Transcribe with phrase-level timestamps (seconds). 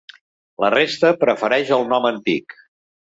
[0.63, 2.57] La resta prefereix el nom antic.